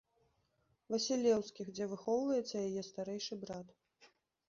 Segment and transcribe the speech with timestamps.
[0.93, 3.67] Васілеўскіх, дзе выхоўваецца яе старэйшы брат.